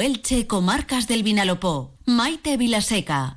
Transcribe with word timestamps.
Elche, 0.00 0.46
Comarcas 0.46 1.08
del 1.08 1.22
Vinalopó. 1.22 1.96
Maite 2.06 2.56
Vilaseca. 2.56 3.36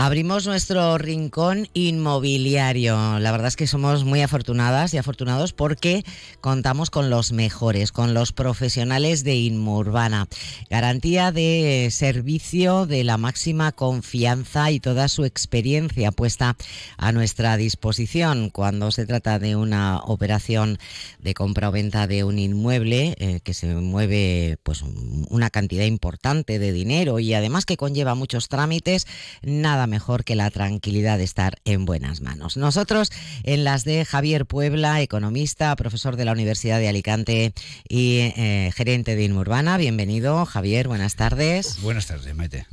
Abrimos 0.00 0.46
nuestro 0.46 0.96
rincón 0.96 1.66
inmobiliario. 1.74 3.18
La 3.18 3.32
verdad 3.32 3.48
es 3.48 3.56
que 3.56 3.66
somos 3.66 4.04
muy 4.04 4.22
afortunadas 4.22 4.94
y 4.94 4.96
afortunados 4.96 5.52
porque 5.52 6.04
contamos 6.40 6.88
con 6.88 7.10
los 7.10 7.32
mejores, 7.32 7.90
con 7.90 8.14
los 8.14 8.32
profesionales 8.32 9.24
de 9.24 9.34
Inmurbana. 9.34 10.28
Garantía 10.70 11.32
de 11.32 11.88
servicio 11.90 12.86
de 12.86 13.02
la 13.02 13.18
máxima 13.18 13.72
confianza 13.72 14.70
y 14.70 14.78
toda 14.78 15.08
su 15.08 15.24
experiencia 15.24 16.12
puesta 16.12 16.56
a 16.96 17.10
nuestra 17.10 17.56
disposición 17.56 18.50
cuando 18.50 18.92
se 18.92 19.04
trata 19.04 19.40
de 19.40 19.56
una 19.56 19.98
operación 19.98 20.78
de 21.18 21.34
compra 21.34 21.70
o 21.70 21.72
venta 21.72 22.06
de 22.06 22.22
un 22.22 22.38
inmueble 22.38 23.16
eh, 23.18 23.40
que 23.42 23.52
se 23.52 23.74
mueve 23.74 24.58
pues 24.62 24.84
una 25.28 25.50
cantidad 25.50 25.86
importante 25.86 26.60
de 26.60 26.70
dinero 26.70 27.18
y 27.18 27.34
además 27.34 27.66
que 27.66 27.76
conlleva 27.76 28.14
muchos 28.14 28.46
trámites. 28.46 29.08
Nada 29.42 29.87
mejor 29.88 30.24
que 30.24 30.36
la 30.36 30.50
tranquilidad 30.50 31.18
de 31.18 31.24
estar 31.24 31.58
en 31.64 31.84
buenas 31.84 32.20
manos. 32.20 32.56
Nosotros 32.56 33.10
en 33.42 33.64
las 33.64 33.84
de 33.84 34.04
Javier 34.04 34.46
Puebla, 34.46 35.00
economista, 35.00 35.74
profesor 35.76 36.16
de 36.16 36.24
la 36.24 36.32
Universidad 36.32 36.78
de 36.78 36.88
Alicante 36.88 37.52
y 37.88 38.18
eh, 38.36 38.70
gerente 38.74 39.16
de 39.16 39.24
Inmurbana. 39.24 39.76
Bienvenido, 39.76 40.44
Javier, 40.44 40.88
buenas 40.88 41.16
tardes. 41.16 41.80
Buenas 41.82 42.06
tardes, 42.06 42.34
Maite. 42.34 42.66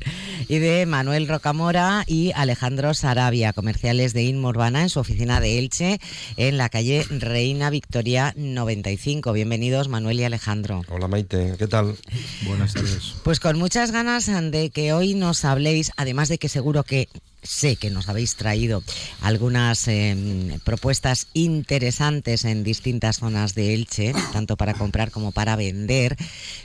Y 0.48 0.60
de 0.60 0.86
Manuel 0.86 1.28
Rocamora 1.28 2.04
y 2.08 2.32
Alejandro 2.36 2.94
Sarabia, 2.94 3.54
comerciales 3.54 4.14
de 4.14 4.24
Inmurbana 4.24 4.82
en 4.82 4.90
su 4.90 5.00
oficina 5.00 5.40
de 5.40 5.58
Elche, 5.60 6.00
en 6.38 6.58
la 6.58 6.70
calle 6.70 7.06
Reina 7.10 7.70
Victoria 7.70 8.34
95. 8.36 9.34
Bienvenidos, 9.34 9.88
Manuel 9.88 10.20
y 10.20 10.24
Alejandro. 10.24 10.82
Hola, 10.90 11.08
Maite, 11.08 11.56
¿qué 11.58 11.68
tal? 11.68 11.96
Buenas 12.46 12.74
tardes. 12.74 13.16
Pues 13.24 13.40
con 13.40 13.58
muchas 13.58 13.92
ganas 13.92 14.26
de 14.26 14.70
que 14.70 14.94
hoy 14.94 15.14
nos 15.14 15.46
habléis, 15.46 15.92
además 15.98 16.30
de 16.30 16.38
que 16.38 16.50
seguro 16.50 16.84
que 16.84 17.05
night. 17.14 17.35
Sé 17.46 17.76
que 17.76 17.90
nos 17.90 18.10
habéis 18.10 18.36
traído 18.36 18.84
algunas 19.22 19.88
em, 19.88 20.60
propuestas 20.62 21.28
interesantes 21.34 22.46
en 22.46 22.64
distintas 22.64 23.20
zonas 23.20 23.56
de 23.56 23.74
Elche, 23.74 24.14
tanto 24.34 24.58
para 24.58 24.74
comprar 24.74 25.12
como 25.12 25.32
para 25.32 25.56
vender, 25.56 26.18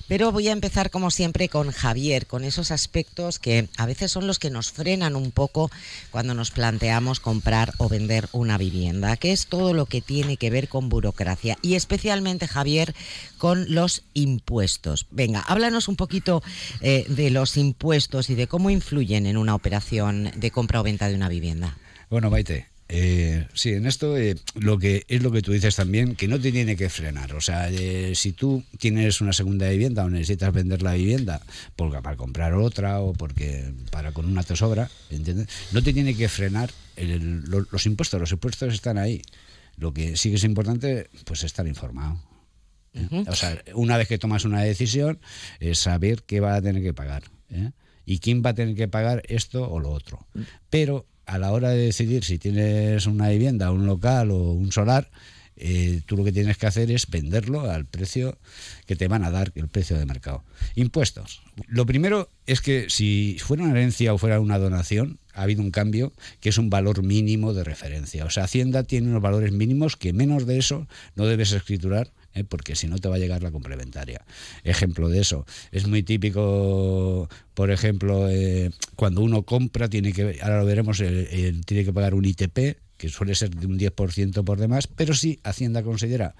pero 0.08 0.32
voy 0.32 0.48
a 0.48 0.52
empezar 0.52 0.90
como 0.90 1.10
siempre 1.10 1.48
con 1.48 1.70
Javier, 1.70 2.26
con 2.26 2.44
esos 2.44 2.70
aspectos 2.70 3.38
que 3.38 3.68
a 3.76 3.86
veces 3.86 4.10
son 4.10 4.26
los 4.26 4.38
que 4.38 4.50
nos 4.50 4.72
frenan 4.72 5.16
un 5.16 5.30
poco 5.30 5.70
cuando 6.10 6.34
nos 6.34 6.50
planteamos 6.50 7.20
comprar 7.20 7.74
o 7.78 7.88
vender 7.88 8.28
una 8.32 8.58
vivienda, 8.58 9.16
que 9.16 9.32
es 9.32 9.46
todo 9.46 9.74
lo 9.74 9.86
que 9.86 10.00
tiene 10.00 10.36
que 10.36 10.50
ver 10.50 10.68
con 10.68 10.88
burocracia 10.88 11.56
y 11.62 11.74
especialmente 11.74 12.48
Javier 12.48 12.94
con 13.38 13.74
los 13.74 14.02
impuestos. 14.14 15.06
Venga, 15.10 15.40
háblanos 15.40 15.88
un 15.88 15.96
poquito 15.96 16.42
eh, 16.80 17.04
de 17.08 17.30
los 17.30 17.56
impuestos 17.56 18.30
y 18.30 18.34
de 18.34 18.46
cómo 18.46 18.70
influyen 18.70 19.26
en 19.26 19.36
una 19.36 19.54
operación 19.54 20.30
de 20.36 20.50
compra 20.50 20.69
o 20.78 20.82
venta 20.82 21.08
de 21.08 21.14
una 21.16 21.28
vivienda. 21.28 21.76
Bueno, 22.08 22.30
Maite, 22.30 22.66
eh, 22.88 23.46
sí, 23.54 23.70
en 23.70 23.86
esto 23.86 24.16
eh, 24.16 24.34
lo 24.54 24.78
que 24.78 25.04
es 25.08 25.22
lo 25.22 25.30
que 25.30 25.42
tú 25.42 25.52
dices 25.52 25.76
también, 25.76 26.16
que 26.16 26.26
no 26.26 26.40
te 26.40 26.50
tiene 26.50 26.74
que 26.76 26.88
frenar. 26.88 27.34
O 27.34 27.40
sea, 27.40 27.68
eh, 27.70 28.14
si 28.16 28.32
tú 28.32 28.64
tienes 28.78 29.20
una 29.20 29.32
segunda 29.32 29.68
vivienda 29.68 30.04
o 30.04 30.10
necesitas 30.10 30.52
vender 30.52 30.82
la 30.82 30.94
vivienda 30.94 31.40
porque, 31.76 32.02
para 32.02 32.16
comprar 32.16 32.54
otra 32.54 33.00
o 33.00 33.12
porque 33.12 33.72
para 33.92 34.10
con 34.12 34.26
una 34.26 34.42
te 34.42 34.56
sobra, 34.56 34.90
¿entiendes? 35.10 35.48
No 35.72 35.82
te 35.82 35.92
tiene 35.92 36.14
que 36.16 36.28
frenar 36.28 36.70
el- 36.96 37.42
los 37.44 37.86
impuestos. 37.86 38.20
Los 38.20 38.32
impuestos 38.32 38.74
están 38.74 38.98
ahí. 38.98 39.22
Lo 39.76 39.94
que 39.94 40.16
sí 40.16 40.28
que 40.30 40.36
es 40.36 40.44
importante, 40.44 41.08
pues 41.24 41.44
estar 41.44 41.66
informado. 41.66 42.20
O 43.28 43.34
sea, 43.36 43.62
una 43.74 43.96
vez 43.96 44.08
que 44.08 44.18
tomas 44.18 44.44
una 44.44 44.62
decisión, 44.62 45.20
es 45.60 45.78
saber 45.78 46.24
qué 46.24 46.40
va 46.40 46.56
a 46.56 46.60
tener 46.60 46.82
que 46.82 46.92
pagar. 46.92 47.22
¿eh? 47.50 47.70
Y 48.10 48.18
quién 48.18 48.42
va 48.44 48.50
a 48.50 48.54
tener 48.54 48.74
que 48.74 48.88
pagar 48.88 49.22
esto 49.28 49.70
o 49.70 49.78
lo 49.78 49.90
otro. 49.90 50.26
Pero 50.68 51.06
a 51.26 51.38
la 51.38 51.52
hora 51.52 51.68
de 51.70 51.78
decidir 51.78 52.24
si 52.24 52.38
tienes 52.38 53.06
una 53.06 53.28
vivienda, 53.28 53.70
un 53.70 53.86
local 53.86 54.32
o 54.32 54.50
un 54.50 54.72
solar, 54.72 55.08
eh, 55.54 56.00
tú 56.06 56.16
lo 56.16 56.24
que 56.24 56.32
tienes 56.32 56.58
que 56.58 56.66
hacer 56.66 56.90
es 56.90 57.08
venderlo 57.08 57.70
al 57.70 57.86
precio 57.86 58.36
que 58.86 58.96
te 58.96 59.06
van 59.06 59.22
a 59.22 59.30
dar, 59.30 59.52
el 59.54 59.68
precio 59.68 59.96
de 59.96 60.06
mercado. 60.06 60.42
Impuestos. 60.74 61.40
Lo 61.68 61.86
primero 61.86 62.28
es 62.46 62.60
que 62.60 62.90
si 62.90 63.36
fuera 63.38 63.62
una 63.62 63.78
herencia 63.78 64.12
o 64.12 64.18
fuera 64.18 64.40
una 64.40 64.58
donación, 64.58 65.20
ha 65.32 65.42
habido 65.42 65.62
un 65.62 65.70
cambio 65.70 66.12
que 66.40 66.48
es 66.48 66.58
un 66.58 66.68
valor 66.68 67.04
mínimo 67.04 67.54
de 67.54 67.62
referencia. 67.62 68.24
O 68.24 68.30
sea, 68.30 68.42
Hacienda 68.42 68.82
tiene 68.82 69.06
unos 69.06 69.22
valores 69.22 69.52
mínimos 69.52 69.96
que 69.96 70.12
menos 70.12 70.48
de 70.48 70.58
eso 70.58 70.88
no 71.14 71.26
debes 71.26 71.52
escriturar 71.52 72.10
¿eh? 72.34 72.44
porque 72.44 72.76
si 72.76 72.86
no 72.86 72.98
te 72.98 73.08
va 73.08 73.16
a 73.16 73.18
llegar 73.18 73.42
la 73.42 73.50
complementaria. 73.50 74.24
Ejemplo 74.64 75.08
de 75.08 75.20
eso. 75.20 75.46
Es 75.72 75.86
muy 75.86 76.02
típico, 76.02 77.28
por 77.54 77.70
ejemplo, 77.70 78.28
eh, 78.28 78.70
cuando 78.96 79.22
uno 79.22 79.42
compra, 79.42 79.88
tiene 79.88 80.12
que, 80.12 80.38
ahora 80.42 80.60
lo 80.60 80.66
veremos, 80.66 81.00
eh, 81.00 81.54
tiene 81.66 81.84
que 81.84 81.92
pagar 81.92 82.14
un 82.14 82.24
ITP 82.24 82.76
que 82.96 83.08
suele 83.08 83.34
ser 83.34 83.48
de 83.50 83.66
un 83.66 83.78
10% 83.78 84.44
por 84.44 84.58
demás, 84.58 84.86
pero 84.86 85.14
sí 85.14 85.40
Hacienda 85.42 85.82
considera 85.82 86.34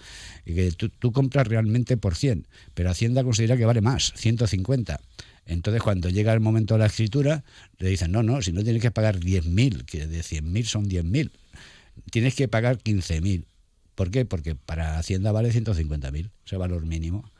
que 0.44 0.70
tú, 0.72 0.90
tú 0.90 1.10
compras 1.10 1.46
realmente 1.46 1.96
por 1.96 2.14
100, 2.14 2.46
pero 2.74 2.90
Hacienda 2.90 3.24
considera 3.24 3.56
que 3.56 3.64
vale 3.64 3.80
más, 3.80 4.12
150. 4.16 5.00
Entonces, 5.46 5.82
cuando 5.82 6.10
llega 6.10 6.32
el 6.34 6.40
momento 6.40 6.74
de 6.74 6.80
la 6.80 6.86
escritura, 6.86 7.44
le 7.78 7.88
dicen, 7.88 8.12
no, 8.12 8.22
no, 8.22 8.42
si 8.42 8.52
no 8.52 8.62
tienes 8.62 8.82
que 8.82 8.90
pagar 8.90 9.18
10.000, 9.18 9.84
que 9.84 10.06
de 10.06 10.20
100.000 10.20 10.64
son 10.64 10.88
10.000, 10.88 11.30
tienes 12.10 12.34
que 12.34 12.46
pagar 12.46 12.78
15.000. 12.78 13.44
¿Por 14.00 14.10
qué? 14.10 14.24
Porque 14.24 14.54
para 14.54 14.96
Hacienda 14.98 15.30
vale 15.30 15.52
150.000, 15.52 16.30
ese 16.46 16.56
valor 16.56 16.86
mínimo. 16.86 17.30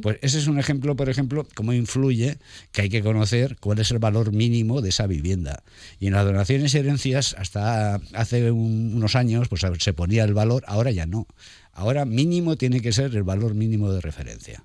Pues 0.00 0.16
ese 0.22 0.38
es 0.38 0.46
un 0.46 0.58
ejemplo, 0.58 0.96
por 0.96 1.10
ejemplo, 1.10 1.46
cómo 1.54 1.74
influye 1.74 2.38
que 2.72 2.80
hay 2.80 2.88
que 2.88 3.02
conocer 3.02 3.58
cuál 3.60 3.78
es 3.80 3.90
el 3.90 3.98
valor 3.98 4.32
mínimo 4.32 4.80
de 4.80 4.88
esa 4.88 5.06
vivienda. 5.06 5.62
Y 6.00 6.06
en 6.06 6.14
las 6.14 6.24
donaciones 6.24 6.74
y 6.74 6.78
herencias, 6.78 7.34
hasta 7.36 7.96
hace 8.14 8.50
un- 8.50 8.92
unos 8.94 9.16
años, 9.16 9.48
pues 9.50 9.60
se 9.80 9.92
ponía 9.92 10.24
el 10.24 10.32
valor, 10.32 10.64
ahora 10.66 10.92
ya 10.92 11.04
no. 11.04 11.26
Ahora 11.74 12.06
mínimo 12.06 12.56
tiene 12.56 12.80
que 12.80 12.92
ser 12.92 13.14
el 13.14 13.22
valor 13.22 13.54
mínimo 13.54 13.92
de 13.92 14.00
referencia. 14.00 14.64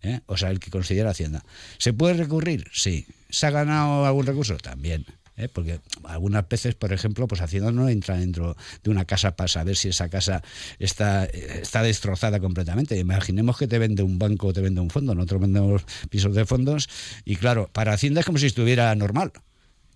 ¿eh? 0.00 0.20
O 0.26 0.36
sea, 0.36 0.50
el 0.50 0.60
que 0.60 0.70
considera 0.70 1.10
Hacienda. 1.10 1.44
¿Se 1.78 1.92
puede 1.92 2.14
recurrir? 2.14 2.66
Sí. 2.72 3.04
¿Se 3.30 3.46
ha 3.46 3.50
ganado 3.50 4.06
algún 4.06 4.26
recurso? 4.26 4.56
También. 4.58 5.06
¿Eh? 5.36 5.48
Porque 5.48 5.80
algunas 6.04 6.48
veces, 6.48 6.74
por 6.74 6.92
ejemplo, 6.92 7.26
pues 7.26 7.40
Hacienda 7.40 7.72
no 7.72 7.88
entra 7.88 8.16
dentro 8.16 8.56
de 8.82 8.90
una 8.90 9.04
casa 9.04 9.36
para 9.36 9.48
saber 9.48 9.76
si 9.76 9.88
esa 9.88 10.08
casa 10.08 10.42
está, 10.78 11.24
está 11.24 11.82
destrozada 11.82 12.40
completamente. 12.40 12.98
Imaginemos 12.98 13.56
que 13.58 13.66
te 13.66 13.78
vende 13.78 14.02
un 14.02 14.18
banco 14.18 14.48
o 14.48 14.52
te 14.52 14.60
vende 14.60 14.80
un 14.80 14.90
fondo. 14.90 15.14
Nosotros 15.14 15.42
vendemos 15.42 15.84
pisos 16.10 16.34
de 16.34 16.44
fondos 16.44 16.88
y 17.24 17.36
claro, 17.36 17.68
para 17.72 17.92
Hacienda 17.92 18.20
es 18.20 18.26
como 18.26 18.38
si 18.38 18.46
estuviera 18.46 18.94
normal. 18.94 19.32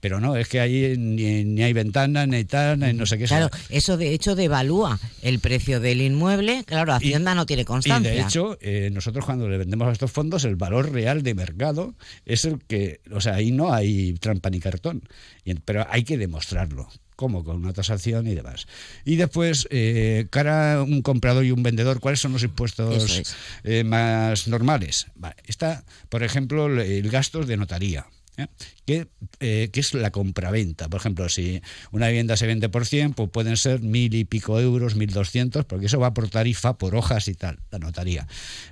Pero 0.01 0.21
no, 0.21 0.37
es 0.37 0.49
que 0.49 0.61
ahí 0.61 0.95
ni, 0.97 1.45
ni 1.45 1.63
hay 1.63 1.73
ventana, 1.73 2.27
ni 2.27 2.45
tal, 2.45 2.79
ni 2.79 2.93
no 2.93 3.05
sé 3.05 3.19
qué. 3.19 3.25
Claro, 3.25 3.51
eso 3.69 3.97
de 3.97 4.13
hecho 4.15 4.37
devalúa 4.37 4.99
el 5.23 5.41
precio 5.41 5.81
del 5.81 6.01
inmueble. 6.01 6.63
Claro, 6.65 6.93
Hacienda 6.93 7.35
no 7.35 7.47
tiene 7.47 7.65
constancia. 7.65 8.13
Y 8.13 8.17
de 8.17 8.23
hecho, 8.23 8.59
eh, 8.61 8.91
nosotros 8.93 9.25
cuando 9.25 9.49
le 9.49 9.59
vendemos 9.59 9.89
a 9.89 9.93
estos 9.93 10.13
fondos, 10.13 10.45
el 10.45 10.57
valor 10.57 10.93
real 10.93 11.23
de 11.23 11.35
mercado 11.35 11.95
es 12.27 12.45
el 12.45 12.61
que, 12.65 13.01
o 13.11 13.21
sea, 13.21 13.35
ahí 13.35 13.51
no 13.51 13.73
hay 13.75 14.13
trampa 14.15 14.51
ni 14.51 14.61
cartón, 14.61 15.03
Y 15.45 15.55
pero 15.55 15.87
hay 15.91 16.05
que 16.05 16.17
demostrarlo. 16.17 16.89
¿Cómo? 17.17 17.43
Con 17.43 17.57
una 17.57 17.73
tasación 17.73 18.29
y 18.29 18.37
demás. 18.37 18.69
Y 19.05 19.17
después, 19.17 19.67
eh, 19.73 20.29
cara 20.31 20.75
a 20.75 20.83
un 20.85 21.03
comprador 21.03 21.45
y 21.45 21.51
un 21.51 21.65
vendedor, 21.65 21.99
¿cuáles 21.99 22.21
son 22.21 22.33
los 22.33 22.45
impuestos 22.45 23.19
es. 23.19 23.35
eh, 23.65 23.83
más 23.83 24.47
normales? 24.47 25.09
Vale, 25.17 25.35
está, 25.49 25.83
por 26.11 26.23
ejemplo, 26.23 26.67
el, 26.67 26.79
el 26.79 27.11
gasto 27.11 27.45
de 27.45 27.57
notaría. 27.57 28.07
¿Eh? 28.39 28.47
Que, 28.87 29.09
eh, 29.41 29.69
que 29.71 29.81
es 29.81 29.93
la 29.93 30.11
compraventa. 30.11 30.89
Por 30.89 31.01
ejemplo, 31.01 31.29
si 31.29 31.61
una 31.91 32.07
vivienda 32.09 32.37
se 32.39 32.47
vende 32.47 32.69
por 32.71 32.87
100, 32.87 33.13
pues 33.13 33.29
pueden 33.31 33.57
ser 33.59 33.81
mil 33.81 34.15
y 34.15 34.25
pico 34.25 34.59
euros, 34.59 34.95
mil 34.97 35.11
doscientos, 35.13 35.67
porque 35.67 35.87
eso 35.87 35.99
va 36.01 36.15
por 36.15 36.31
tarifa, 36.31 36.79
por 36.79 36.95
hojas 36.97 37.29
y 37.29 37.35
tal, 37.35 37.59
la 37.71 37.79
notaría. 37.79 38.27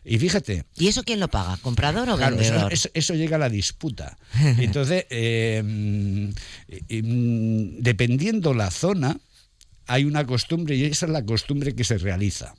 Y 0.05 0.19
fíjate, 0.19 0.65
¿Y 0.79 0.89
eso 0.89 1.03
quién 1.03 1.21
lo 1.21 1.29
paga? 1.29 1.59
¿Comprador 1.59 2.09
o 2.09 2.17
Claro, 2.17 2.37
vendedor? 2.37 2.73
eso- 2.73 2.89
eso 2.95 3.15
llega 3.15 3.37
a 3.37 3.41
la 3.41 3.51
disputa. 3.51 4.17
Entonces, 4.59 5.05
eh, 5.11 5.63
dependiendo 7.81 8.55
la 8.55 8.71
zona, 8.71 9.19
hay 9.87 10.05
una 10.05 10.27
costumbre 10.27 10.75
y 10.77 10.85
esa 10.85 11.07
es 11.07 11.13
la 11.13 11.25
costumbre 11.25 11.75
que 11.75 11.85
se 11.85 11.99
realiza. 11.99 12.55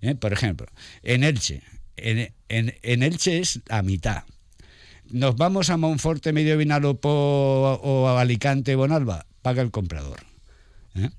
¿eh? 0.00 0.14
Por 0.14 0.32
ejemplo, 0.32 0.66
en 1.02 1.24
Elche, 1.24 1.62
en, 1.96 2.32
en- 2.48 2.74
en 2.82 3.02
Elche 3.02 3.38
es 3.38 3.60
a 3.68 3.82
mitad. 3.82 4.24
Nos 5.10 5.36
vamos 5.36 5.70
a 5.70 5.76
Monforte, 5.76 6.32
Medio 6.32 6.56
Vinalopó 6.56 7.80
o 7.82 8.08
a 8.08 8.20
Alicante, 8.20 8.74
Bonalba, 8.74 9.26
paga 9.42 9.62
el 9.62 9.70
comprador. 9.70 10.20
¿eh? 10.94 11.10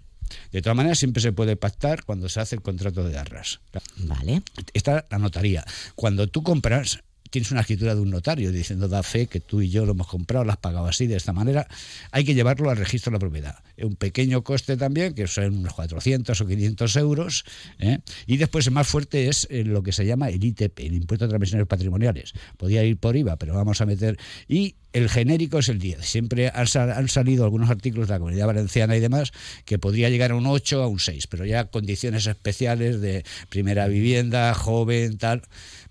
De 0.52 0.62
todas 0.62 0.76
maneras, 0.76 0.98
siempre 0.98 1.22
se 1.22 1.32
puede 1.32 1.56
pactar 1.56 2.04
cuando 2.04 2.30
se 2.30 2.40
hace 2.40 2.56
el 2.56 2.62
contrato 2.62 3.04
de 3.04 3.18
arras. 3.18 3.60
Vale. 3.98 4.42
Está 4.74 5.06
la 5.10 5.20
notaría. 5.20 5.64
Cuando 5.96 6.28
tú 6.28 6.44
compras, 6.44 7.04
tienes 7.36 7.52
una 7.52 7.60
escritura 7.60 7.96
de 7.96 8.00
un 8.00 8.12
notario 8.12 8.50
diciendo 8.50 8.88
da 8.88 9.04
fe 9.04 9.28
que 9.28 9.42
tú 9.42 9.60
y 9.60 9.70
yo 9.70 9.86
lo 9.86 9.92
hemos 9.92 10.08
comprado, 10.08 10.46
lo 10.46 10.54
has 10.54 10.58
pagado 10.58 10.88
así, 10.88 11.06
de 11.06 11.18
esta 11.18 11.34
manera, 11.34 11.68
hay 12.12 12.24
que 12.24 12.34
llevarlo 12.34 12.70
al 12.70 12.78
registro 12.78 13.12
de 13.12 13.16
la 13.16 13.20
propiedad. 13.20 13.58
Un 13.78 13.98
pequeño 13.98 14.42
coste 14.42 14.78
también, 14.78 15.14
que 15.14 15.28
son 15.28 15.58
unos 15.58 15.74
400 15.74 16.40
o 16.40 16.48
500 16.48 16.96
euros, 16.96 17.44
¿eh? 17.80 18.00
y 18.26 18.38
después 18.38 18.68
el 18.68 18.74
más 18.74 18.88
fuerte 18.88 19.28
es 19.28 19.50
eh, 19.52 19.66
lo 19.66 19.84
que 19.84 19.92
se 19.92 20.06
llama 20.06 20.30
el 20.30 20.42
ITP, 20.42 20.80
el 20.80 20.94
Impuesto 20.94 21.26
de 21.26 21.30
Transmisiones 21.30 21.68
Patrimoniales. 21.68 22.32
Podía 22.56 22.86
ir 22.86 22.96
por 22.96 23.18
IVA, 23.18 23.36
pero 23.36 23.54
vamos 23.54 23.82
a 23.82 23.86
meter... 23.86 24.18
Y 24.48 24.76
el 24.96 25.10
genérico 25.10 25.60
es 25.60 25.68
el 25.68 25.78
10. 25.78 26.06
Siempre 26.06 26.50
han, 26.54 26.68
salido 27.10 27.44
algunos 27.44 27.70
artículos 27.70 28.08
de 28.08 28.14
la 28.14 28.20
Comunidad 28.20 28.48
Valenciana 28.48 28.96
y 28.96 29.02
demás 29.02 29.34
que 29.66 29.78
podría 29.78 30.10
llegar 30.10 30.32
a 30.32 30.36
un 30.36 30.48
8 30.48 30.82
a 30.82 30.88
un 30.88 31.00
6, 31.00 31.28
pero 31.28 31.46
ya 31.46 31.66
condiciones 31.66 32.28
especiales 32.28 33.02
de 33.02 33.26
primera 33.50 33.90
vivienda, 33.90 34.54
joven, 34.54 35.18
tal. 35.18 35.42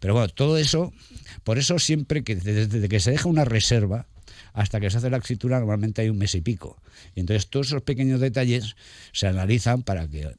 Pero 0.00 0.14
bueno, 0.14 0.28
todo 0.28 0.56
eso, 0.56 0.94
por 1.42 1.58
eso 1.58 1.78
siempre 1.78 2.22
que 2.24 2.36
desde 2.36 2.88
que 2.88 3.00
se 3.00 3.10
deja 3.10 3.28
una 3.28 3.44
reserva 3.44 4.06
hasta 4.52 4.80
que 4.80 4.90
se 4.90 4.98
hace 4.98 5.10
la 5.10 5.18
escritura 5.18 5.58
normalmente 5.58 6.02
hay 6.02 6.08
un 6.08 6.18
mes 6.18 6.34
y 6.34 6.40
pico. 6.40 6.80
Y 7.14 7.20
entonces 7.20 7.48
todos 7.48 7.68
esos 7.68 7.82
pequeños 7.82 8.20
detalles 8.20 8.76
se 9.12 9.26
analizan 9.26 9.82
para 9.82 10.08
que 10.08 10.34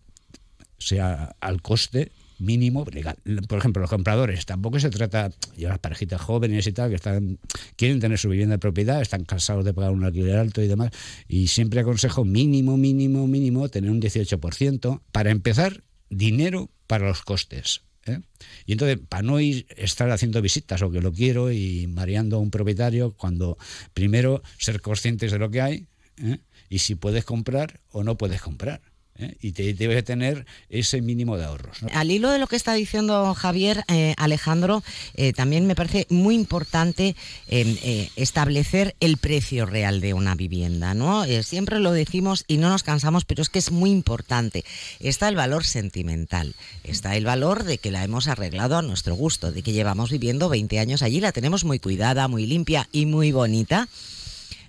sea 0.78 1.36
al 1.40 1.62
coste 1.62 2.12
mínimo 2.40 2.86
legal. 2.92 3.18
Por 3.48 3.60
ejemplo, 3.60 3.82
los 3.82 3.90
compradores, 3.90 4.46
tampoco 4.46 4.80
se 4.80 4.90
trata 4.90 5.30
de 5.30 5.68
las 5.68 5.80
parejitas 5.80 6.22
jóvenes 6.22 6.68
y 6.68 6.72
tal, 6.72 6.90
que 6.90 6.96
están 6.96 7.40
quieren 7.76 8.00
tener 8.00 8.18
su 8.18 8.30
vivienda 8.30 8.56
de 8.56 8.60
propiedad, 8.60 9.02
están 9.02 9.26
cansados 9.26 9.66
de 9.66 9.74
pagar 9.74 9.92
un 9.92 10.04
alquiler 10.04 10.38
alto 10.38 10.62
y 10.62 10.68
demás, 10.68 10.92
y 11.28 11.48
siempre 11.48 11.80
aconsejo 11.80 12.26
mínimo, 12.26 12.78
mínimo, 12.78 13.28
mínimo 13.28 13.70
tener 13.70 13.90
un 13.90 14.02
18%. 14.02 15.02
Para 15.12 15.32
empezar, 15.32 15.84
dinero 16.10 16.70
para 16.88 17.08
los 17.08 17.22
costes. 17.22 17.82
¿Eh? 18.06 18.20
Y 18.66 18.74
entonces, 18.74 19.00
para 19.08 19.24
no 19.24 19.40
ir 19.40 19.66
estar 19.76 20.10
haciendo 20.12 20.42
visitas 20.42 20.82
o 20.82 20.92
que 20.92 21.02
lo 21.02 21.12
quiero 21.12 21.52
y 21.52 21.88
mareando 21.88 22.38
a 22.38 22.40
un 22.40 22.52
propietario, 22.52 23.14
cuando 23.14 23.58
primero 23.94 24.42
ser 24.58 24.82
conscientes 24.82 25.32
de 25.32 25.40
lo 25.40 25.50
que 25.50 25.62
hay 25.62 25.88
¿eh? 26.18 26.40
y 26.70 26.80
si 26.80 26.96
puedes 26.96 27.26
comprar 27.26 27.82
o 27.92 28.04
no 28.04 28.18
puedes 28.18 28.42
comprar. 28.42 28.82
¿Eh? 29.20 29.36
y 29.42 29.52
te 29.52 29.74
debes 29.74 30.04
tener 30.04 30.46
ese 30.70 31.02
mínimo 31.02 31.38
de 31.38 31.46
ahorros. 31.46 31.78
Al 31.94 32.12
hilo 32.12 32.30
de 32.32 32.40
lo 32.40 32.48
que 32.48 32.56
está 32.56 32.74
diciendo 32.74 33.34
Javier, 33.34 33.84
eh, 33.88 34.14
Alejandro, 34.18 34.84
eh, 35.16 35.34
también 35.34 35.68
me 35.68 35.76
parece 35.76 36.08
muy 36.10 36.36
importante 36.36 37.16
establecer 38.16 38.96
el 39.00 39.18
precio 39.18 39.66
real 39.66 40.02
de 40.02 40.14
una 40.14 40.36
vivienda. 40.36 40.94
¿no? 40.94 41.26
siempre 41.44 41.80
lo 41.80 41.92
decimos 41.92 42.46
y 42.48 42.58
no 42.58 42.70
nos 42.70 42.84
cansamos, 42.84 43.26
pero 43.26 43.42
es 43.42 43.50
que 43.50 43.60
es 43.60 43.72
muy 43.72 43.92
importante. 43.92 44.64
Está 45.00 45.30
el 45.30 45.36
valor 45.36 45.66
sentimental, 45.66 46.56
está 46.84 47.16
el 47.16 47.26
valor 47.26 47.64
de 47.64 47.78
que 47.78 47.92
la 47.92 48.04
hemos 48.04 48.28
arreglado 48.28 48.78
a 48.78 48.82
nuestro 48.82 49.16
gusto, 49.16 49.52
de 49.52 49.62
que 49.62 49.74
llevamos 49.74 50.12
viviendo 50.12 50.50
20 50.50 50.80
años 50.80 51.02
allí, 51.02 51.20
la 51.20 51.32
tenemos 51.32 51.64
muy 51.64 51.80
cuidada, 51.80 52.28
muy 52.28 52.46
limpia 52.46 52.88
y 52.92 53.06
muy 53.06 53.32
bonita 53.32 53.88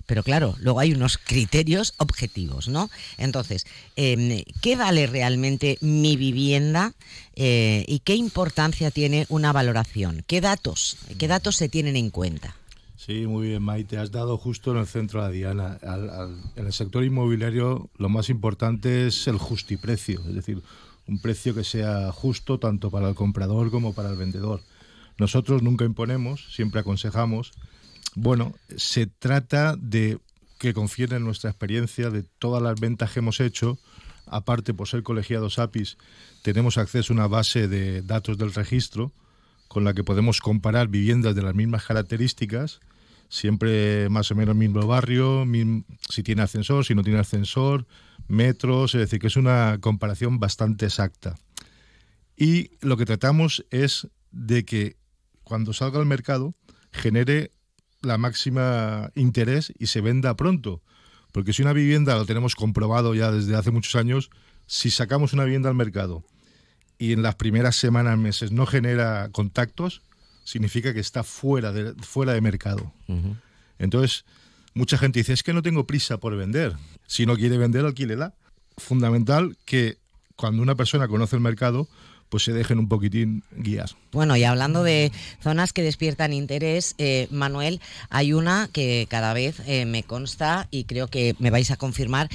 pero 0.07 0.23
claro, 0.23 0.55
luego 0.59 0.79
hay 0.79 0.93
unos 0.93 1.17
criterios 1.17 1.93
objetivos, 1.97 2.69
¿no? 2.69 2.89
Entonces, 3.17 3.67
em, 3.95 4.41
¿qué 4.61 4.75
vale 4.75 5.05
realmente 5.05 5.77
mi 5.81 6.15
vivienda 6.15 6.93
eh, 7.35 7.85
y 7.87 7.99
qué 7.99 8.15
importancia 8.15 8.89
tiene 8.89 9.27
una 9.29 9.51
valoración? 9.51 10.23
¿Qué 10.25 10.41
datos, 10.41 10.97
qué 11.19 11.27
datos 11.27 11.57
se 11.57 11.69
tienen 11.69 11.95
en 11.97 12.09
cuenta? 12.09 12.55
Sí, 12.95 13.27
muy 13.27 13.49
bien, 13.49 13.63
Maite. 13.63 13.97
Has 13.97 14.11
dado 14.11 14.37
justo 14.37 14.71
en 14.71 14.77
el 14.77 14.87
centro 14.87 15.21
a 15.21 15.29
Diana. 15.29 15.77
en 16.55 16.65
el 16.65 16.73
sector 16.73 17.03
inmobiliario 17.03 17.89
lo 17.97 18.09
más 18.09 18.29
importante 18.29 19.07
es 19.07 19.27
el 19.27 19.37
justiprecio, 19.37 20.21
es 20.27 20.35
decir, 20.35 20.63
un 21.07 21.19
precio 21.19 21.53
que 21.53 21.63
sea 21.63 22.11
justo 22.11 22.59
tanto 22.59 22.89
para 22.91 23.07
el 23.09 23.15
comprador 23.15 23.71
como 23.71 23.93
para 23.93 24.09
el 24.09 24.17
vendedor. 24.17 24.61
Nosotros 25.17 25.63
nunca 25.63 25.85
imponemos, 25.85 26.53
siempre 26.53 26.81
aconsejamos 26.81 27.51
bueno, 28.19 28.55
se 28.75 29.05
trata 29.05 29.75
de 29.77 30.17
que 30.57 30.73
confíen 30.73 31.13
en 31.13 31.23
nuestra 31.23 31.51
experiencia 31.51 32.09
de 32.09 32.23
todas 32.23 32.63
las 32.63 32.79
ventas 32.79 33.11
que 33.11 33.19
hemos 33.19 33.39
hecho. 33.39 33.77
Aparte, 34.25 34.73
por 34.73 34.87
ser 34.87 35.03
colegiados 35.03 35.59
APIs, 35.59 35.97
tenemos 36.41 36.79
acceso 36.79 37.13
a 37.13 37.15
una 37.15 37.27
base 37.27 37.67
de 37.67 38.01
datos 38.01 38.39
del 38.39 38.55
registro 38.55 39.13
con 39.67 39.83
la 39.83 39.93
que 39.93 40.03
podemos 40.03 40.41
comparar 40.41 40.87
viviendas 40.87 41.35
de 41.35 41.43
las 41.43 41.53
mismas 41.53 41.85
características, 41.85 42.79
siempre 43.29 44.09
más 44.09 44.31
o 44.31 44.35
menos 44.35 44.53
el 44.53 44.59
mismo 44.59 44.87
barrio, 44.87 45.45
si 46.09 46.23
tiene 46.23 46.41
ascensor, 46.41 46.85
si 46.85 46.95
no 46.95 47.03
tiene 47.03 47.19
ascensor, 47.19 47.85
metros, 48.27 48.95
es 48.95 49.01
decir, 49.01 49.19
que 49.19 49.27
es 49.27 49.35
una 49.35 49.77
comparación 49.79 50.39
bastante 50.39 50.85
exacta. 50.85 51.35
Y 52.35 52.71
lo 52.81 52.97
que 52.97 53.05
tratamos 53.05 53.63
es 53.69 54.07
de 54.31 54.65
que 54.65 54.95
cuando 55.43 55.71
salga 55.71 55.99
al 55.99 56.07
mercado 56.07 56.55
genere 56.91 57.51
la 58.01 58.17
máxima 58.17 59.11
interés 59.15 59.73
y 59.77 59.87
se 59.87 60.01
venda 60.01 60.35
pronto. 60.35 60.81
Porque 61.31 61.53
si 61.53 61.61
una 61.61 61.73
vivienda, 61.73 62.15
lo 62.15 62.25
tenemos 62.25 62.55
comprobado 62.55 63.13
ya 63.13 63.31
desde 63.31 63.55
hace 63.55 63.71
muchos 63.71 63.95
años, 63.95 64.29
si 64.65 64.89
sacamos 64.89 65.33
una 65.33 65.43
vivienda 65.43 65.69
al 65.69 65.75
mercado 65.75 66.23
y 66.97 67.13
en 67.13 67.21
las 67.21 67.35
primeras 67.35 67.75
semanas, 67.75 68.17
meses 68.17 68.51
no 68.51 68.65
genera 68.65 69.29
contactos, 69.31 70.01
significa 70.43 70.93
que 70.93 70.99
está 70.99 71.23
fuera 71.23 71.71
de, 71.71 71.93
fuera 71.95 72.33
de 72.33 72.41
mercado. 72.41 72.91
Entonces, 73.79 74.25
mucha 74.73 74.97
gente 74.97 75.19
dice, 75.19 75.33
es 75.33 75.43
que 75.43 75.53
no 75.53 75.61
tengo 75.61 75.85
prisa 75.85 76.17
por 76.17 76.35
vender. 76.35 76.75
Si 77.05 77.25
no 77.25 77.35
quiere 77.35 77.57
vender, 77.57 77.85
alquílela. 77.85 78.33
Fundamental 78.77 79.57
que 79.65 79.97
cuando 80.35 80.61
una 80.61 80.75
persona 80.75 81.07
conoce 81.07 81.35
el 81.35 81.41
mercado, 81.41 81.87
pues 82.29 82.43
se 82.43 82.53
dejen 82.53 82.79
un 82.79 82.87
poquitín 82.87 83.43
guiar. 83.51 83.89
Bueno, 84.11 84.35
y 84.35 84.43
hablando 84.43 84.83
de 84.83 85.11
zonas 85.41 85.73
que 85.73 85.83
despiertan 85.83 86.33
interés, 86.33 86.95
eh, 86.97 87.27
Manuel, 87.31 87.81
hay 88.09 88.33
una 88.33 88.69
que 88.71 89.07
cada 89.09 89.33
vez 89.33 89.61
eh, 89.65 89.85
me 89.85 90.03
consta 90.03 90.67
y 90.71 90.85
creo 90.85 91.07
que 91.07 91.35
me 91.39 91.51
vais 91.51 91.71
a 91.71 91.77
confirmar 91.77 92.29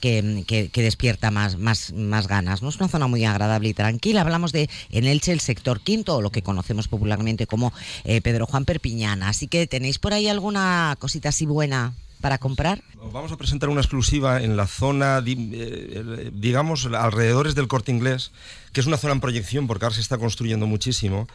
que, 0.00 0.44
que, 0.46 0.82
despierta 0.82 1.30
más, 1.30 1.58
más, 1.58 1.92
más 1.92 2.26
ganas. 2.28 2.62
¿no? 2.62 2.68
Es 2.68 2.76
una 2.76 2.88
zona 2.88 3.06
muy 3.06 3.24
agradable 3.24 3.68
y 3.68 3.74
tranquila. 3.74 4.22
Hablamos 4.22 4.52
de 4.52 4.68
en 4.90 5.04
Elche 5.04 5.32
el 5.32 5.40
sector 5.40 5.80
quinto, 5.80 6.16
o 6.16 6.22
lo 6.22 6.30
que 6.30 6.42
conocemos 6.42 6.88
popularmente 6.88 7.46
como 7.46 7.72
eh, 8.04 8.20
Pedro 8.20 8.46
Juan 8.46 8.64
Perpiñana. 8.64 9.28
Así 9.28 9.48
que 9.48 9.66
tenéis 9.66 9.98
por 9.98 10.12
ahí 10.12 10.28
alguna 10.28 10.96
cosita 10.98 11.28
así 11.30 11.46
buena 11.46 11.94
para 12.20 12.38
comprar? 12.38 12.82
Vamos 13.12 13.32
a 13.32 13.36
presentar 13.36 13.68
una 13.68 13.80
exclusiva 13.80 14.42
en 14.42 14.56
la 14.56 14.66
zona, 14.66 15.22
eh, 15.24 16.30
digamos, 16.32 16.86
alrededores 16.86 17.54
del 17.54 17.68
corte 17.68 17.92
inglés, 17.92 18.32
que 18.72 18.80
es 18.80 18.86
una 18.86 18.96
zona 18.96 19.14
en 19.14 19.20
proyección 19.20 19.66
porque 19.66 19.84
ahora 19.84 19.94
se 19.94 20.00
está 20.00 20.18
construyendo 20.18 20.66
muchísimo. 20.66 21.28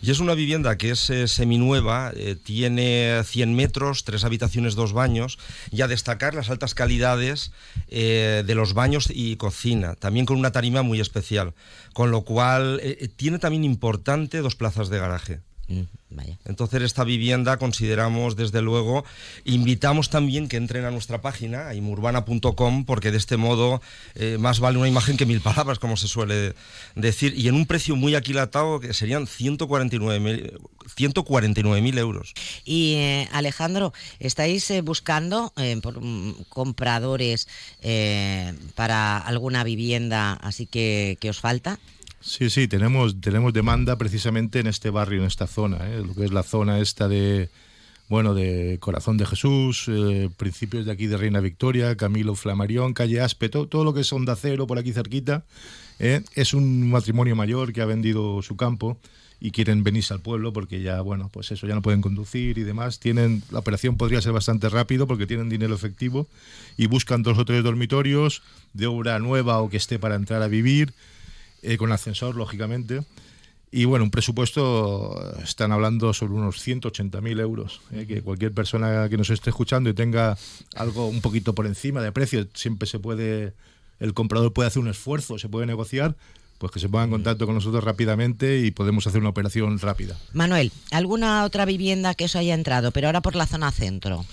Y 0.00 0.10
es 0.10 0.20
una 0.20 0.34
vivienda 0.34 0.76
que 0.78 0.90
es 0.90 1.10
eh, 1.10 1.28
seminueva, 1.28 2.12
eh, 2.14 2.36
tiene 2.42 3.22
100 3.24 3.54
metros, 3.54 4.04
tres 4.04 4.24
habitaciones, 4.24 4.74
dos 4.74 4.92
baños, 4.92 5.38
y 5.70 5.82
a 5.82 5.88
destacar 5.88 6.34
las 6.34 6.50
altas 6.50 6.74
calidades 6.74 7.52
de 7.88 8.54
los 8.54 8.74
baños 8.74 9.08
y 9.10 9.36
cocina, 9.36 9.94
también 9.94 10.26
con 10.26 10.38
una 10.38 10.52
tarima 10.52 10.82
muy 10.82 11.00
especial. 11.00 11.54
Con 11.92 12.10
lo 12.10 12.22
cual, 12.22 12.80
tiene 13.16 13.38
también 13.38 13.64
importante 13.64 14.38
dos 14.38 14.54
plazas 14.54 14.88
de 14.88 14.98
garaje. 14.98 15.40
Mm, 15.68 15.82
Entonces 16.46 16.82
esta 16.82 17.04
vivienda 17.04 17.58
consideramos 17.58 18.34
desde 18.36 18.62
luego, 18.62 19.04
invitamos 19.44 20.08
también 20.08 20.48
que 20.48 20.56
entren 20.56 20.86
a 20.86 20.90
nuestra 20.90 21.20
página, 21.20 21.74
imurbana.com, 21.74 22.86
porque 22.86 23.10
de 23.10 23.18
este 23.18 23.36
modo 23.36 23.82
eh, 24.14 24.38
más 24.38 24.60
vale 24.60 24.78
una 24.78 24.88
imagen 24.88 25.18
que 25.18 25.26
mil 25.26 25.42
palabras, 25.42 25.78
como 25.78 25.98
se 25.98 26.08
suele 26.08 26.54
decir, 26.94 27.34
y 27.36 27.48
en 27.48 27.54
un 27.54 27.66
precio 27.66 27.96
muy 27.96 28.14
aquilatado 28.14 28.80
que 28.80 28.94
serían 28.94 29.26
149.000 29.26 31.98
euros. 31.98 32.32
Y 32.64 32.94
eh, 32.94 33.28
Alejandro, 33.32 33.92
¿estáis 34.18 34.70
eh, 34.70 34.80
buscando 34.80 35.52
por, 35.82 36.00
mm, 36.00 36.44
compradores 36.48 37.46
para 38.74 39.18
alguna 39.18 39.64
vivienda 39.64 40.32
así 40.32 40.64
que, 40.64 41.18
que 41.20 41.28
os 41.28 41.40
falta? 41.40 41.78
Sí, 42.20 42.50
sí, 42.50 42.66
tenemos, 42.66 43.20
tenemos 43.20 43.52
demanda 43.52 43.96
precisamente 43.96 44.58
en 44.58 44.66
este 44.66 44.90
barrio, 44.90 45.20
en 45.20 45.26
esta 45.26 45.46
zona, 45.46 45.88
¿eh? 45.88 46.02
lo 46.04 46.14
que 46.14 46.24
es 46.24 46.32
la 46.32 46.42
zona 46.42 46.80
esta 46.80 47.06
de, 47.06 47.48
bueno, 48.08 48.34
de 48.34 48.78
Corazón 48.80 49.16
de 49.18 49.26
Jesús, 49.26 49.84
eh, 49.88 50.28
principios 50.36 50.84
de 50.84 50.92
aquí 50.92 51.06
de 51.06 51.16
Reina 51.16 51.40
Victoria, 51.40 51.96
Camilo 51.96 52.34
Flamarión, 52.34 52.92
Calle 52.92 53.20
Aspe, 53.20 53.48
todo, 53.48 53.84
lo 53.84 53.94
que 53.94 54.00
es 54.00 54.12
Onda 54.12 54.34
Cero 54.34 54.66
por 54.66 54.78
aquí 54.78 54.92
cerquita. 54.92 55.44
¿eh? 56.00 56.22
Es 56.34 56.54
un 56.54 56.90
matrimonio 56.90 57.36
mayor 57.36 57.72
que 57.72 57.82
ha 57.82 57.86
vendido 57.86 58.42
su 58.42 58.56
campo 58.56 58.98
y 59.40 59.52
quieren 59.52 59.84
venirse 59.84 60.12
al 60.12 60.20
pueblo 60.20 60.52
porque 60.52 60.82
ya, 60.82 61.00
bueno, 61.00 61.30
pues 61.32 61.52
eso, 61.52 61.68
ya 61.68 61.74
no 61.74 61.82
pueden 61.82 62.00
conducir 62.00 62.58
y 62.58 62.64
demás. 62.64 62.98
Tienen, 62.98 63.42
la 63.50 63.60
operación 63.60 63.96
podría 63.96 64.20
ser 64.20 64.32
bastante 64.32 64.68
rápido 64.68 65.06
porque 65.06 65.26
tienen 65.26 65.48
dinero 65.48 65.74
efectivo 65.74 66.26
y 66.76 66.86
buscan 66.86 67.22
dos 67.22 67.38
o 67.38 67.44
tres 67.44 67.62
dormitorios 67.62 68.42
de 68.72 68.86
obra 68.86 69.20
nueva 69.20 69.60
o 69.60 69.68
que 69.68 69.76
esté 69.76 70.00
para 70.00 70.16
entrar 70.16 70.42
a 70.42 70.48
vivir 70.48 70.92
eh, 71.62 71.76
con 71.76 71.92
ascensor, 71.92 72.36
lógicamente. 72.36 73.02
Y 73.70 73.84
bueno, 73.84 74.04
un 74.04 74.10
presupuesto, 74.10 75.36
están 75.42 75.72
hablando 75.72 76.14
sobre 76.14 76.32
unos 76.32 76.66
180.000 76.66 77.40
euros. 77.40 77.80
Eh, 77.92 78.06
que 78.06 78.22
cualquier 78.22 78.52
persona 78.52 79.08
que 79.08 79.18
nos 79.18 79.28
esté 79.30 79.50
escuchando 79.50 79.90
y 79.90 79.94
tenga 79.94 80.38
algo 80.74 81.06
un 81.06 81.20
poquito 81.20 81.54
por 81.54 81.66
encima 81.66 82.00
de 82.00 82.10
precio, 82.10 82.46
siempre 82.54 82.88
se 82.88 82.98
puede, 82.98 83.52
el 84.00 84.14
comprador 84.14 84.52
puede 84.52 84.68
hacer 84.68 84.80
un 84.80 84.88
esfuerzo, 84.88 85.38
se 85.38 85.50
puede 85.50 85.66
negociar, 85.66 86.16
pues 86.56 86.72
que 86.72 86.80
se 86.80 86.88
pongan 86.88 87.08
en 87.08 87.10
contacto 87.12 87.44
con 87.44 87.54
nosotros 87.54 87.84
rápidamente 87.84 88.60
y 88.60 88.70
podemos 88.70 89.06
hacer 89.06 89.20
una 89.20 89.30
operación 89.30 89.78
rápida. 89.78 90.16
Manuel, 90.32 90.72
¿alguna 90.90 91.44
otra 91.44 91.66
vivienda 91.66 92.14
que 92.14 92.24
eso 92.24 92.38
haya 92.38 92.54
entrado, 92.54 92.90
pero 92.90 93.08
ahora 93.08 93.20
por 93.20 93.36
la 93.36 93.46
zona 93.46 93.70
centro? 93.70 94.24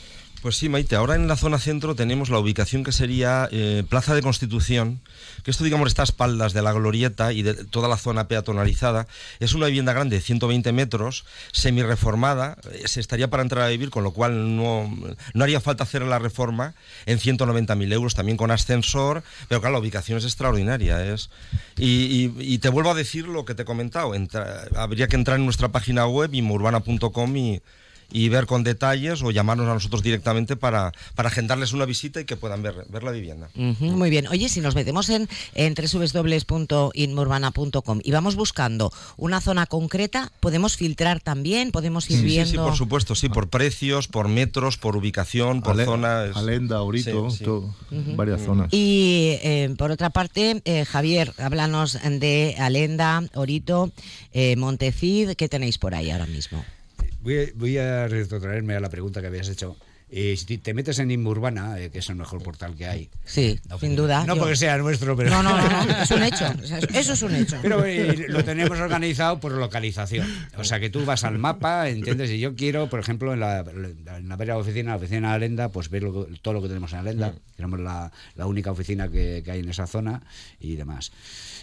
Pues 0.45 0.57
sí, 0.57 0.69
Maite, 0.69 0.95
ahora 0.95 1.15
en 1.15 1.27
la 1.27 1.37
zona 1.37 1.57
centro 1.57 1.95
tenemos 1.95 2.29
la 2.29 2.37
ubicación 2.37 2.83
que 2.83 2.91
sería 2.91 3.49
eh, 3.51 3.83
Plaza 3.89 4.13
de 4.13 4.21
Constitución, 4.21 5.01
que 5.43 5.49
esto, 5.49 5.63
digamos, 5.63 5.87
está 5.87 6.03
a 6.03 6.05
espaldas 6.05 6.53
de 6.53 6.61
la 6.61 6.71
glorieta 6.71 7.33
y 7.33 7.41
de 7.41 7.55
toda 7.55 7.89
la 7.89 7.97
zona 7.97 8.27
peatonalizada. 8.27 9.07
Es 9.39 9.55
una 9.55 9.65
vivienda 9.65 9.91
grande 9.93 10.17
de 10.17 10.21
120 10.21 10.71
metros, 10.71 11.25
semi-reformada, 11.51 12.59
eh, 12.73 12.83
se 12.87 12.99
estaría 12.99 13.27
para 13.27 13.41
entrar 13.41 13.63
a 13.63 13.69
vivir, 13.69 13.89
con 13.89 14.03
lo 14.03 14.11
cual 14.11 14.55
no, 14.55 14.87
no 15.33 15.43
haría 15.43 15.61
falta 15.61 15.83
hacer 15.83 16.03
la 16.03 16.19
reforma 16.19 16.75
en 17.07 17.17
190.000 17.17 17.93
euros, 17.93 18.13
también 18.13 18.37
con 18.37 18.51
ascensor, 18.51 19.23
pero 19.47 19.61
claro, 19.61 19.73
la 19.73 19.79
ubicación 19.79 20.19
es 20.19 20.25
extraordinaria. 20.25 21.11
Es, 21.11 21.31
y, 21.75 22.59
te 22.59 22.69
vuelvo 22.69 22.91
a 22.91 22.93
decir 22.93 23.27
lo 23.27 23.45
que 23.45 23.55
te 23.55 23.63
he 23.63 23.65
comentado, 23.65 24.13
habría 24.75 25.07
que 25.07 25.15
entrar 25.15 25.39
en 25.39 25.45
nuestra 25.45 25.69
página 25.69 26.05
web, 26.05 26.31
inmurbana.com 26.35 27.35
y 27.35 27.63
y 28.15 28.29
ver 28.29 28.45
con 28.45 28.63
detalles 28.63 29.21
o 29.23 29.31
llamarnos 29.31 29.67
a 29.67 29.73
nosotros 29.73 30.01
directamente 30.01 30.55
para, 30.55 30.93
para 31.15 31.27
agendarles 31.27 31.73
una 31.73 31.83
visita 31.83 32.21
y 32.21 32.25
que 32.25 32.37
puedan 32.37 32.63
ver, 32.63 32.85
ver 32.87 33.03
la 33.03 33.11
vivienda. 33.11 33.49
muy 33.53 34.09
bien. 34.09 34.27
Oye, 34.27 34.47
si 34.47 34.61
nos 34.61 34.73
metemos 34.73 35.09
en, 35.09 35.27
en 35.53 35.75
www.inmurbana.com 35.75 37.99
y 38.01 38.11
vamos 38.11 38.37
buscando 38.37 38.93
una 39.17 39.41
zona 39.41 39.65
concreta, 39.65 40.31
¿podemos 40.39 40.77
filtrar 40.77 41.19
también? 41.19 41.73
¿Podemos 41.73 42.09
ir 42.09 42.23
viendo? 42.23 42.51
Sí, 42.51 42.55
por 42.55 42.77
supuesto, 42.77 43.15
sí, 43.15 43.27
por 43.27 43.49
precios, 43.49 44.07
por 44.07 44.29
metros, 44.29 44.77
por 44.77 44.95
ubicación, 44.95 45.61
por 45.61 45.75
zonas. 45.83 46.37
Alenda, 46.37 46.83
Orito, 46.83 47.27
varias 48.15 48.43
zonas. 48.43 48.69
Y 48.71 49.39
eh, 49.43 49.75
por 49.77 49.91
otra 49.91 50.09
parte, 50.09 50.61
eh, 50.63 50.85
Javier, 50.85 51.33
háblanos 51.37 51.99
de 52.01 52.55
Alenda, 52.59 53.23
Orito, 53.33 53.91
eh, 54.31 54.55
Montecid, 54.55 55.31
¿qué 55.31 55.49
tenéis 55.49 55.77
por 55.77 55.95
ahí 55.95 56.11
ahora 56.11 56.27
mismo? 56.27 56.63
Voy 57.25 57.77
a, 57.79 58.07
retrotraerme 58.07 58.75
a 58.75 58.79
la 58.79 58.89
pregunta 58.89 59.19
que 59.19 59.25
habías 59.25 59.49
hecho. 59.49 59.75
Eh, 60.17 60.37
si 60.37 60.57
te 60.59 60.73
metes 60.73 60.99
en 60.99 61.11
Inmurbana, 61.11 61.77
eh, 61.77 61.89
que 61.91 61.99
es 61.99 62.07
el 62.07 62.15
mejor 62.15 62.41
portal 62.41 62.73
que 62.73 62.87
hay. 62.87 63.09
Sí, 63.25 63.59
sin 63.81 63.97
duda. 63.97 64.23
No 64.25 64.37
porque 64.37 64.55
sea 64.55 64.77
nuestro, 64.77 65.13
pero. 65.17 65.29
No, 65.29 65.43
no, 65.43 65.57
no, 65.57 66.01
es 66.01 66.09
un 66.09 66.23
hecho. 66.23 66.45
Eso 66.93 67.11
es 67.11 67.21
un 67.21 67.35
hecho. 67.35 67.57
Pero 67.61 67.83
eh, 67.83 68.27
lo 68.29 68.41
tenemos 68.45 68.79
organizado 68.79 69.41
por 69.41 69.51
localización. 69.51 70.25
O 70.57 70.63
sea, 70.63 70.79
que 70.79 70.89
tú 70.89 71.03
vas 71.03 71.25
al 71.25 71.37
mapa, 71.37 71.89
¿entiendes? 71.89 72.31
Y 72.31 72.39
yo 72.39 72.55
quiero, 72.55 72.89
por 72.89 73.01
ejemplo, 73.01 73.33
en 73.33 73.41
la, 73.41 73.59
en 73.59 74.29
la 74.29 74.57
oficina, 74.57 74.91
la 74.91 74.95
oficina 74.95 75.31
de 75.31 75.35
Alenda, 75.35 75.69
pues 75.69 75.89
ver 75.89 76.05
todo 76.41 76.53
lo 76.53 76.61
que 76.61 76.69
tenemos 76.69 76.93
en 76.93 76.99
Alenda. 76.99 77.31
Mm. 77.31 77.55
Tenemos 77.57 77.79
la, 77.81 78.09
la 78.35 78.45
única 78.45 78.71
oficina 78.71 79.09
que, 79.09 79.41
que 79.43 79.51
hay 79.51 79.59
en 79.59 79.67
esa 79.67 79.85
zona 79.85 80.23
y 80.61 80.77
demás. 80.77 81.11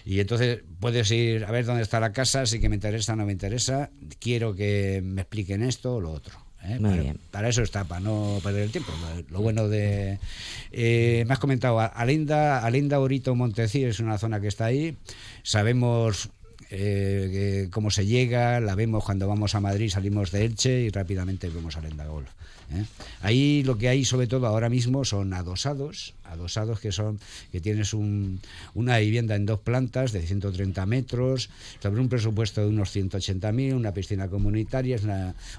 Y 0.05 0.21
entonces 0.21 0.61
puedes 0.79 1.11
ir 1.11 1.47
a 1.47 1.51
ver 1.53 1.65
dónde 1.65 1.83
está 1.83 2.01
la 2.01 2.13
casa, 2.13 2.45
si 2.45 2.61
que 2.61 2.69
me 2.69 2.75
interesa 2.75 3.15
o 3.15 3.17
no 3.17 3.25
me 3.25 3.33
interesa, 3.33 3.89
quiero 4.19 4.55
que 4.55 5.01
me 5.03 5.23
expliquen 5.23 5.63
esto 5.63 5.95
o 5.95 6.01
lo 6.03 6.11
otro. 6.11 6.42
¿Eh? 6.65 6.79
Para, 6.81 7.15
para, 7.31 7.49
eso 7.49 7.63
está, 7.63 7.85
para 7.85 8.01
no 8.01 8.39
perder 8.43 8.65
el 8.65 8.71
tiempo. 8.71 8.93
Lo, 9.31 9.41
bueno 9.41 9.69
de... 9.69 10.19
Eh, 10.71 11.25
me 11.27 11.33
has 11.35 11.39
comentado, 11.39 11.81
Alinda, 11.81 12.65
Alinda 12.65 13.01
Orito 13.01 13.35
Montecir 13.35 13.89
es 13.89 14.01
una 14.01 14.19
zona 14.19 14.41
que 14.41 14.49
está 14.49 14.67
ahí. 14.67 14.97
Sabemos 15.43 16.31
eh, 16.75 17.69
cómo 17.71 17.91
se 17.91 18.07
llega, 18.07 18.59
la 18.59 18.75
vemos 18.75 19.05
cuando 19.05 19.29
vamos 19.29 19.55
a 19.55 19.61
Madrid, 19.61 19.91
salimos 19.91 20.31
de 20.31 20.47
Elche 20.47 20.81
y 20.81 20.89
rápidamente 20.89 21.51
vemos 21.51 21.77
a 21.77 21.83
Lenda 21.83 22.07
Golf. 22.07 22.31
¿eh? 22.73 22.85
Ahí 23.21 23.63
lo 23.63 23.77
que 23.77 23.91
hay 23.91 24.07
sobre 24.07 24.27
todo 24.27 24.47
ahora 24.47 24.71
mismo 24.71 25.05
son 25.05 25.35
adosados, 25.35 26.15
adosados 26.25 26.81
que 26.81 26.91
son 26.91 27.21
que 27.51 27.61
tienes 27.61 27.93
una 27.93 28.99
vivienda 28.99 29.37
en 29.37 29.45
dos 29.45 29.61
plantas 29.61 30.13
de 30.13 30.23
130 30.23 30.87
metros, 30.87 31.51
sobre 31.83 32.01
un 32.01 32.09
presupuesto 32.09 32.63
de 32.63 32.69
unos 32.69 32.97
180.000, 32.97 33.75
una 33.75 33.93
piscina 33.93 34.29
comunitaria, 34.29 34.97
es 34.97 35.03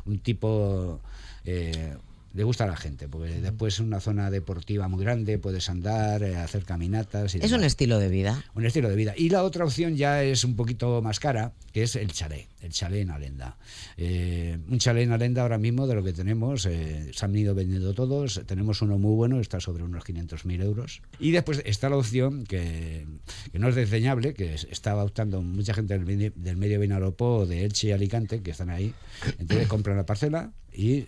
un 0.06 0.18
tipo... 0.18 1.00
Eh, 1.46 1.94
le 2.34 2.44
gusta 2.44 2.64
a 2.64 2.68
la 2.68 2.76
gente, 2.76 3.08
porque 3.08 3.30
después 3.42 3.76
es 3.76 3.80
una 3.80 4.00
zona 4.00 4.32
deportiva 4.32 4.88
muy 4.88 5.04
grande, 5.04 5.38
puedes 5.38 5.70
andar, 5.70 6.24
eh, 6.24 6.36
hacer 6.36 6.66
caminatas. 6.66 7.36
es 7.36 7.52
un 7.52 7.64
estilo 7.64 8.00
de 8.00 8.10
vida. 8.10 8.44
Un 8.56 8.66
estilo 8.66 8.90
de 8.90 8.96
vida. 8.96 9.14
Y 9.16 9.30
la 9.30 9.44
otra 9.44 9.66
opción 9.66 9.96
ya 9.96 10.24
es 10.24 10.44
un 10.44 10.56
poquito 10.56 11.02
más 11.04 11.20
cara, 11.20 11.54
que 11.72 11.84
es 11.84 11.96
el 11.96 12.12
chalet, 12.12 12.48
el 12.62 12.72
chalet 12.72 13.04
en 13.04 13.12
Alenda. 13.12 13.58
Eh, 13.98 14.58
un 14.68 14.80
chalet 14.80 15.04
en 15.04 15.12
Alenda 15.12 15.44
ahora 15.44 15.60
mismo 15.60 15.86
de 15.86 15.94
lo 15.94 16.04
que 16.04 16.12
tenemos, 16.12 16.66
eh, 16.66 17.12
se 17.14 17.26
han 17.26 17.36
ido 17.36 17.54
vendiendo 17.54 17.94
todos, 17.94 18.42
tenemos 18.48 18.82
uno 18.82 18.98
muy 18.98 19.16
bueno, 19.16 19.40
está 19.40 19.60
sobre 19.60 19.84
unos 19.84 20.04
500.000 20.04 20.64
euros. 20.64 21.04
Y 21.20 21.32
después 21.32 21.62
está 21.66 21.90
la 21.90 21.98
opción 21.98 22.46
que, 22.46 23.06
no 23.54 23.70
es 23.70 23.76
desdeñable, 23.76 24.34
que 24.34 24.56
estaba 24.56 25.04
optando 25.04 25.44
mucha 25.44 25.76
gente 25.76 25.94
del 25.94 26.06
medio, 26.06 26.32
del 26.36 26.58
medio 26.58 26.80
Vinalopó, 26.80 27.46
de 27.46 27.64
Elche 27.64 27.90
y 27.90 27.92
Alicante, 27.92 28.42
que 28.42 28.52
están 28.52 28.72
ahí. 28.72 28.94
Entonces 29.38 29.68
compran 29.68 29.98
la 29.98 30.06
parcela, 30.08 30.52
y 30.76 31.08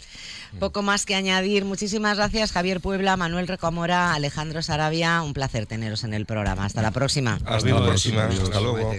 Poco 0.60 0.82
más 0.82 1.06
que 1.06 1.16
añadir. 1.16 1.66
Muchísimas 1.66 2.18
gracias, 2.18 2.52
Javier 2.52 2.80
Puebla, 2.80 3.18
Manuel 3.18 3.48
Recomora, 3.48 4.14
Alejandro 4.14 4.62
Sarabia. 4.62 5.22
Un 5.22 5.34
placer 5.34 5.66
teneros 5.66 6.04
en 6.04 6.14
el 6.14 6.26
programa. 6.26 6.66
Hasta 6.66 6.82
la 6.82 6.92
próxima. 6.92 7.40
Hasta, 7.46 7.70
la 7.70 7.84
próxima. 7.84 8.26
Hasta 8.26 8.62
luego. 8.62 8.94